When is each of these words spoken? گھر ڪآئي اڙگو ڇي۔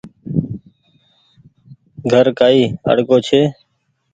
گھر 2.11 2.25
ڪآئي 2.37 2.63
اڙگو 2.89 3.17
ڇي۔ 3.25 3.41